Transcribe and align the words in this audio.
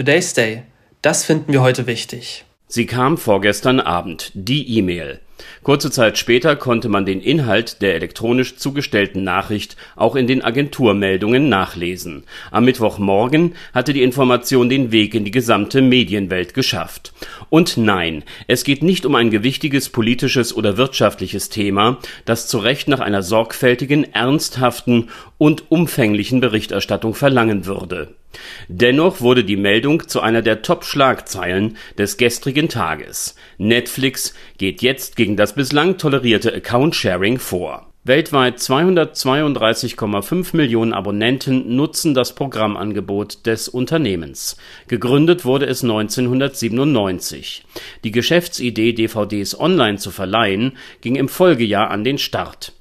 Today's 0.00 0.32
Day. 0.32 0.62
Das 1.02 1.26
finden 1.26 1.52
wir 1.52 1.60
heute 1.60 1.86
wichtig. 1.86 2.46
Sie 2.68 2.86
kam 2.86 3.18
vorgestern 3.18 3.80
Abend, 3.80 4.30
die 4.32 4.78
E-Mail. 4.78 5.20
Kurze 5.62 5.90
Zeit 5.90 6.16
später 6.16 6.56
konnte 6.56 6.88
man 6.88 7.04
den 7.04 7.20
Inhalt 7.20 7.82
der 7.82 7.96
elektronisch 7.96 8.56
zugestellten 8.56 9.24
Nachricht 9.24 9.76
auch 9.96 10.16
in 10.16 10.26
den 10.26 10.42
Agenturmeldungen 10.42 11.50
nachlesen. 11.50 12.24
Am 12.50 12.64
Mittwochmorgen 12.64 13.54
hatte 13.74 13.92
die 13.92 14.02
Information 14.02 14.70
den 14.70 14.90
Weg 14.90 15.14
in 15.14 15.26
die 15.26 15.30
gesamte 15.30 15.82
Medienwelt 15.82 16.54
geschafft. 16.54 17.12
Und 17.50 17.76
nein, 17.76 18.24
es 18.46 18.64
geht 18.64 18.82
nicht 18.82 19.04
um 19.04 19.14
ein 19.16 19.28
gewichtiges 19.28 19.90
politisches 19.90 20.56
oder 20.56 20.78
wirtschaftliches 20.78 21.50
Thema, 21.50 21.98
das 22.24 22.46
zu 22.46 22.56
Recht 22.56 22.88
nach 22.88 23.00
einer 23.00 23.22
sorgfältigen, 23.22 24.14
ernsthaften 24.14 25.10
und 25.36 25.70
umfänglichen 25.70 26.40
Berichterstattung 26.40 27.12
verlangen 27.12 27.66
würde. 27.66 28.14
Dennoch 28.68 29.20
wurde 29.20 29.44
die 29.44 29.56
Meldung 29.56 30.08
zu 30.08 30.20
einer 30.20 30.42
der 30.42 30.62
Top-Schlagzeilen 30.62 31.76
des 31.98 32.16
gestrigen 32.16 32.68
Tages. 32.68 33.34
Netflix 33.58 34.34
geht 34.58 34.82
jetzt 34.82 35.16
gegen 35.16 35.36
das 35.36 35.54
bislang 35.54 35.98
tolerierte 35.98 36.54
Account-Sharing 36.54 37.38
vor. 37.38 37.90
Weltweit 38.02 38.56
232,5 38.56 40.56
Millionen 40.56 40.94
Abonnenten 40.94 41.76
nutzen 41.76 42.14
das 42.14 42.34
Programmangebot 42.34 43.44
des 43.44 43.68
Unternehmens. 43.68 44.56
Gegründet 44.88 45.44
wurde 45.44 45.66
es 45.66 45.82
1997. 45.82 47.66
Die 48.02 48.10
Geschäftsidee, 48.10 48.94
DVDs 48.94 49.60
online 49.60 49.98
zu 49.98 50.10
verleihen, 50.10 50.78
ging 51.02 51.16
im 51.16 51.28
Folgejahr 51.28 51.90
an 51.90 52.02
den 52.02 52.16
Start. 52.16 52.72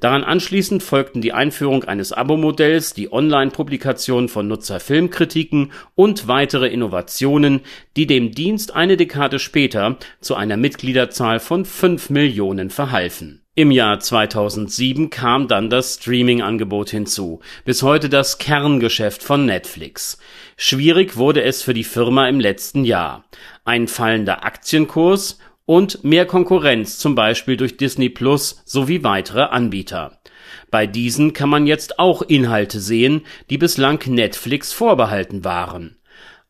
Daran 0.00 0.22
anschließend 0.22 0.82
folgten 0.82 1.20
die 1.20 1.32
Einführung 1.32 1.82
eines 1.84 2.12
Abo-Modells, 2.12 2.94
die 2.94 3.12
Online-Publikation 3.12 4.28
von 4.28 4.46
Nutzerfilmkritiken 4.46 5.72
und 5.96 6.28
weitere 6.28 6.68
Innovationen, 6.68 7.60
die 7.96 8.06
dem 8.06 8.32
Dienst 8.32 8.76
eine 8.76 8.96
Dekade 8.96 9.40
später 9.40 9.96
zu 10.20 10.36
einer 10.36 10.56
Mitgliederzahl 10.56 11.40
von 11.40 11.64
fünf 11.64 12.10
Millionen 12.10 12.70
verhalfen. 12.70 13.42
Im 13.56 13.72
Jahr 13.72 13.98
2007 13.98 15.10
kam 15.10 15.48
dann 15.48 15.68
das 15.68 15.94
Streaming-Angebot 15.94 16.90
hinzu, 16.90 17.40
bis 17.64 17.82
heute 17.82 18.08
das 18.08 18.38
Kerngeschäft 18.38 19.24
von 19.24 19.46
Netflix. 19.46 20.18
Schwierig 20.56 21.16
wurde 21.16 21.42
es 21.42 21.62
für 21.62 21.74
die 21.74 21.82
Firma 21.82 22.28
im 22.28 22.38
letzten 22.38 22.84
Jahr. 22.84 23.24
Ein 23.64 23.88
fallender 23.88 24.44
Aktienkurs 24.44 25.40
und 25.68 26.02
mehr 26.02 26.24
Konkurrenz 26.24 26.98
zum 26.98 27.14
Beispiel 27.14 27.58
durch 27.58 27.76
Disney 27.76 28.08
Plus 28.08 28.62
sowie 28.64 29.04
weitere 29.04 29.42
Anbieter. 29.42 30.18
Bei 30.70 30.86
diesen 30.86 31.34
kann 31.34 31.50
man 31.50 31.66
jetzt 31.66 31.98
auch 31.98 32.22
Inhalte 32.22 32.80
sehen, 32.80 33.26
die 33.50 33.58
bislang 33.58 34.02
Netflix 34.06 34.72
vorbehalten 34.72 35.44
waren. 35.44 35.98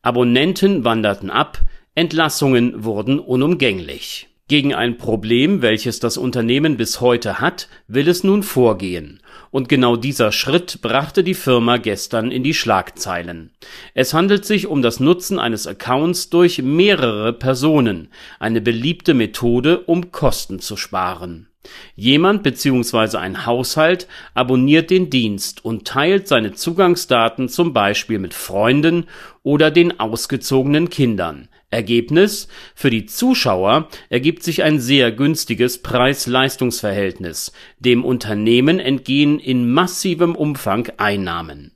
Abonnenten 0.01 0.85
wanderten 0.85 1.29
ab, 1.29 1.59
Entlassungen 1.95 2.85
wurden 2.85 3.19
unumgänglich. 3.19 4.28
Gegen 4.49 4.73
ein 4.73 4.97
Problem, 4.97 5.61
welches 5.61 5.99
das 5.99 6.17
Unternehmen 6.17 6.75
bis 6.75 7.01
heute 7.01 7.39
hat, 7.39 7.69
will 7.87 8.07
es 8.07 8.23
nun 8.23 8.41
vorgehen. 8.41 9.21
Und 9.51 9.69
genau 9.69 9.95
dieser 9.95 10.31
Schritt 10.31 10.81
brachte 10.81 11.23
die 11.23 11.35
Firma 11.35 11.77
gestern 11.77 12.31
in 12.31 12.41
die 12.41 12.55
Schlagzeilen. 12.55 13.51
Es 13.93 14.15
handelt 14.15 14.45
sich 14.45 14.65
um 14.65 14.81
das 14.81 14.99
Nutzen 14.99 15.37
eines 15.37 15.67
Accounts 15.67 16.31
durch 16.31 16.63
mehrere 16.63 17.31
Personen, 17.31 18.07
eine 18.39 18.59
beliebte 18.59 19.13
Methode, 19.13 19.81
um 19.81 20.11
Kosten 20.11 20.57
zu 20.57 20.77
sparen. 20.77 21.47
Jemand 21.95 22.41
bzw. 22.41 23.17
ein 23.17 23.45
Haushalt 23.45 24.07
abonniert 24.33 24.89
den 24.89 25.11
Dienst 25.11 25.63
und 25.63 25.85
teilt 25.85 26.27
seine 26.27 26.53
Zugangsdaten 26.53 27.49
zum 27.49 27.73
Beispiel 27.73 28.17
mit 28.17 28.33
Freunden 28.33 29.05
oder 29.43 29.69
den 29.69 29.99
ausgezogenen 29.99 30.89
Kindern. 30.89 31.49
Ergebnis: 31.71 32.47
Für 32.75 32.89
die 32.89 33.05
Zuschauer 33.05 33.89
ergibt 34.09 34.43
sich 34.43 34.63
ein 34.63 34.79
sehr 34.79 35.11
günstiges 35.11 35.81
Preis-Leistungs-Verhältnis, 35.81 37.51
dem 37.79 38.03
Unternehmen 38.03 38.79
entgehen 38.79 39.39
in 39.39 39.71
massivem 39.71 40.35
Umfang 40.35 40.89
Einnahmen. 40.97 41.75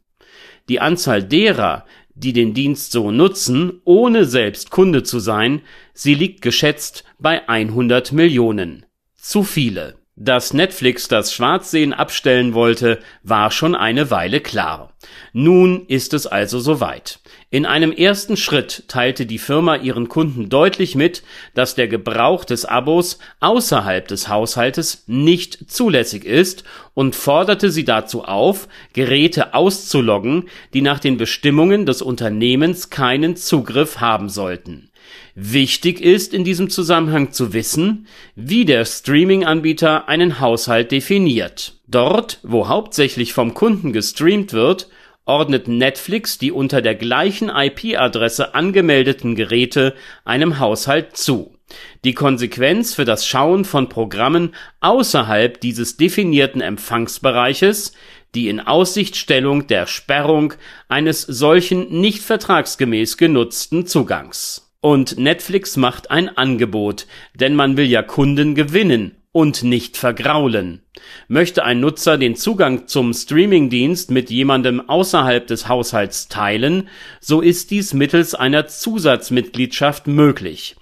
Die 0.69 0.79
Anzahl 0.79 1.23
derer, 1.23 1.85
die 2.15 2.33
den 2.33 2.53
Dienst 2.53 2.91
so 2.91 3.11
nutzen, 3.11 3.81
ohne 3.85 4.25
selbst 4.25 4.69
Kunde 4.69 5.03
zu 5.03 5.19
sein, 5.19 5.61
sie 5.93 6.13
liegt 6.13 6.41
geschätzt 6.41 7.03
bei 7.19 7.47
100 7.47 8.11
Millionen. 8.11 8.85
Zu 9.15 9.43
viele 9.43 10.02
dass 10.15 10.53
Netflix 10.53 11.07
das 11.07 11.33
Schwarzsehen 11.33 11.91
abstellen 11.91 12.53
wollte, 12.53 12.99
war 13.23 13.49
schon 13.49 13.73
eine 13.73 14.11
Weile 14.11 14.41
klar. 14.41 14.93
Nun 15.33 15.85
ist 15.87 16.13
es 16.13 16.27
also 16.27 16.59
soweit. 16.59 17.19
In 17.49 17.65
einem 17.65 17.91
ersten 17.91 18.37
Schritt 18.37 18.83
teilte 18.87 19.25
die 19.25 19.39
Firma 19.39 19.75
ihren 19.75 20.09
Kunden 20.09 20.49
deutlich 20.49 20.95
mit, 20.95 21.23
dass 21.55 21.75
der 21.75 21.87
Gebrauch 21.87 22.45
des 22.45 22.65
Abos 22.65 23.17
außerhalb 23.39 24.07
des 24.07 24.29
Haushaltes 24.29 25.03
nicht 25.07 25.69
zulässig 25.71 26.25
ist 26.25 26.63
und 26.93 27.15
forderte 27.15 27.71
sie 27.71 27.83
dazu 27.83 28.23
auf, 28.23 28.67
Geräte 28.93 29.55
auszuloggen, 29.55 30.47
die 30.73 30.81
nach 30.81 30.99
den 30.99 31.17
Bestimmungen 31.17 31.85
des 31.85 32.01
Unternehmens 32.01 32.91
keinen 32.91 33.35
Zugriff 33.35 33.99
haben 33.99 34.29
sollten. 34.29 34.89
Wichtig 35.35 35.99
ist 35.99 36.33
in 36.33 36.43
diesem 36.43 36.69
Zusammenhang 36.69 37.31
zu 37.31 37.53
wissen, 37.53 38.07
wie 38.35 38.65
der 38.65 38.85
Streaming-Anbieter 38.85 40.07
einen 40.07 40.39
Haushalt 40.39 40.91
definiert. 40.91 41.79
Dort, 41.87 42.39
wo 42.43 42.67
hauptsächlich 42.67 43.33
vom 43.33 43.53
Kunden 43.53 43.93
gestreamt 43.93 44.53
wird, 44.53 44.89
ordnet 45.25 45.67
Netflix 45.67 46.37
die 46.37 46.51
unter 46.51 46.81
der 46.81 46.95
gleichen 46.95 47.49
IP-Adresse 47.49 48.53
angemeldeten 48.55 49.35
Geräte 49.35 49.95
einem 50.25 50.59
Haushalt 50.59 51.15
zu. 51.17 51.55
Die 52.03 52.13
Konsequenz 52.13 52.93
für 52.93 53.05
das 53.05 53.25
Schauen 53.25 53.65
von 53.65 53.89
Programmen 53.89 54.53
außerhalb 54.81 55.59
dieses 55.59 55.97
definierten 55.97 56.61
Empfangsbereiches 56.61 57.93
die 58.35 58.49
Inaussichtstellung 58.49 59.67
der 59.67 59.87
Sperrung 59.87 60.53
eines 60.89 61.21
solchen 61.21 62.01
nicht 62.01 62.21
vertragsgemäß 62.21 63.17
genutzten 63.17 63.85
Zugangs 63.85 64.62
und 64.83 65.17
Netflix 65.17 65.77
macht 65.77 66.11
ein 66.11 66.37
Angebot, 66.37 67.07
denn 67.39 67.55
man 67.55 67.77
will 67.77 67.85
ja 67.85 68.03
Kunden 68.03 68.53
gewinnen 68.53 69.15
und 69.31 69.63
nicht 69.63 69.95
vergraulen. 69.95 70.81
Möchte 71.29 71.63
ein 71.63 71.79
Nutzer 71.79 72.17
den 72.17 72.35
Zugang 72.35 72.85
zum 72.85 73.13
Streamingdienst 73.13 74.11
mit 74.11 74.29
jemandem 74.29 74.89
außerhalb 74.89 75.47
des 75.47 75.69
Haushalts 75.69 76.27
teilen, 76.27 76.89
so 77.21 77.39
ist 77.39 77.71
dies 77.71 77.93
mittels 77.93 78.35
einer 78.35 78.67
Zusatzmitgliedschaft 78.67 80.07
möglich. 80.07 80.75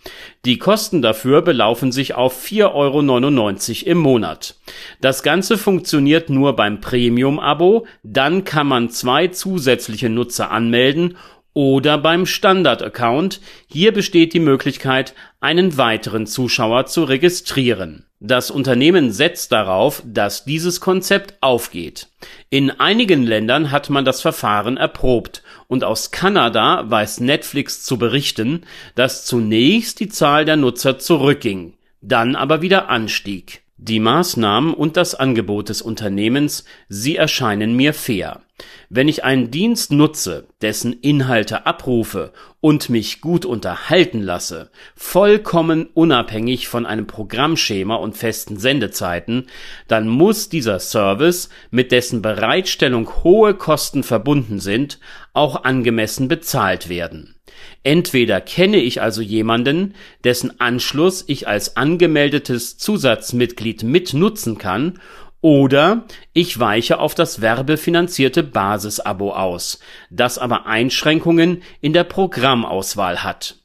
Die 0.45 0.57
Kosten 0.57 1.03
dafür 1.03 1.44
belaufen 1.44 1.91
sich 1.91 2.16
auf 2.16 2.44
4,99 2.44 3.85
Euro 3.85 3.91
im 3.91 3.97
Monat. 4.00 4.56
Das 5.00 5.22
Ganze 5.22 5.59
funktioniert 5.59 6.31
nur 6.31 6.56
beim 6.56 6.81
Premium-Abo, 6.81 7.85
dann 8.01 8.45
kann 8.45 8.66
man 8.66 8.89
zwei 8.89 9.28
zusätzliche 9.28 10.09
Nutzer 10.09 10.50
anmelden 10.50 11.18
oder 11.53 11.97
beim 11.97 12.25
Standard-Account. 12.25 13.41
Hier 13.67 13.91
besteht 13.91 14.34
die 14.34 14.39
Möglichkeit, 14.39 15.13
einen 15.39 15.78
weiteren 15.78 16.28
Zuschauer 16.28 16.85
zu 16.85 17.03
registrieren. 17.03 18.06
Das 18.19 18.51
Unternehmen 18.51 19.12
setzt 19.12 19.51
darauf, 19.51 20.03
dass 20.06 20.45
dieses 20.45 20.79
Konzept 20.79 21.35
aufgeht. 21.41 22.07
In 22.51 22.69
einigen 22.69 23.23
Ländern 23.23 23.72
hat 23.72 23.89
man 23.89 24.06
das 24.06 24.22
Verfahren 24.22 24.78
erprobt 24.78 25.41
und 25.67 25.84
aus 25.84 26.12
Kanada 26.12 26.84
weiß 26.88 27.19
Netflix 27.22 27.83
zu 27.83 27.97
berichten, 27.97 28.62
dass 28.94 29.25
zunächst 29.25 30.00
die 30.00 30.09
Zahl 30.09 30.45
der 30.45 30.56
Nutzer 30.56 31.00
zurückging, 31.00 31.73
dann 32.01 32.35
aber 32.35 32.62
wieder 32.62 32.89
anstieg. 32.89 33.63
Die 33.78 34.00
Maßnahmen 34.00 34.75
und 34.75 34.95
das 34.95 35.16
Angebot 35.16 35.69
des 35.69 35.81
Unternehmens, 35.81 36.66
sie 36.88 37.16
erscheinen 37.16 37.75
mir 37.75 37.95
fair. 37.95 38.41
Wenn 38.89 39.07
ich 39.07 39.23
einen 39.23 39.51
Dienst 39.51 39.91
nutze, 39.91 40.47
dessen 40.61 40.94
Inhalte 40.94 41.66
abrufe 41.66 42.33
und 42.59 42.89
mich 42.89 43.22
gut 43.22 43.45
unterhalten 43.45 44.21
lasse, 44.21 44.69
vollkommen 44.95 45.89
unabhängig 45.94 46.68
von 46.68 46.86
einem 46.86 47.07
Programmschema 47.07 47.95
und 47.95 48.18
festen 48.18 48.57
Sendezeiten, 48.57 49.47
dann 49.88 50.07
muss 50.07 50.50
dieser 50.50 50.80
Service, 50.80 51.50
mit 51.69 51.91
dessen 51.91 52.21
Bereitstellung 52.21 53.24
hohe 53.24 53.53
Kosten 53.53 54.03
verbunden 54.03 54.59
sind, 54.59 55.00
auch 55.33 55.63
angemessen 55.63 56.27
bezahlt 56.27 56.89
werden. 56.89 57.36
Entweder 57.83 58.41
kenne 58.41 58.77
ich 58.77 59.01
also 59.01 59.21
jemanden, 59.21 59.95
dessen 60.24 60.59
Anschluss 60.59 61.24
ich 61.27 61.47
als 61.47 61.77
angemeldetes 61.77 62.77
Zusatzmitglied 62.77 63.83
mitnutzen 63.83 64.57
kann, 64.57 65.00
oder 65.41 66.05
ich 66.33 66.59
weiche 66.59 66.99
auf 66.99 67.15
das 67.15 67.41
werbefinanzierte 67.41 68.43
Basisabo 68.43 69.33
aus, 69.33 69.79
das 70.09 70.38
aber 70.38 70.67
Einschränkungen 70.67 71.63
in 71.81 71.93
der 71.93 72.03
Programmauswahl 72.03 73.23
hat. 73.23 73.57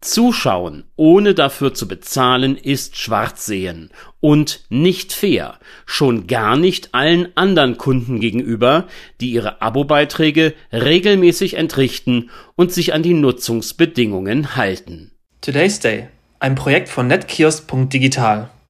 Zuschauen, 0.00 0.84
ohne 0.96 1.34
dafür 1.34 1.74
zu 1.74 1.86
bezahlen, 1.86 2.56
ist 2.56 2.96
Schwarzsehen 2.96 3.90
und 4.20 4.64
nicht 4.70 5.12
fair, 5.12 5.58
schon 5.84 6.26
gar 6.26 6.56
nicht 6.56 6.94
allen 6.94 7.28
anderen 7.36 7.76
Kunden 7.76 8.18
gegenüber, 8.18 8.86
die 9.20 9.30
ihre 9.30 9.60
Abobeiträge 9.60 10.54
regelmäßig 10.72 11.54
entrichten 11.54 12.30
und 12.56 12.72
sich 12.72 12.94
an 12.94 13.02
die 13.02 13.12
Nutzungsbedingungen 13.12 14.56
halten. 14.56 15.10
Today's 15.42 15.80
Day, 15.80 16.08
ein 16.38 16.54
Projekt 16.54 16.88
von 16.88 17.06
netkiosk.digital. 17.06 18.50